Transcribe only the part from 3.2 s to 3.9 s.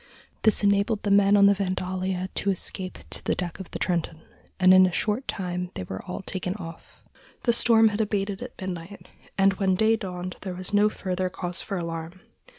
the deck of the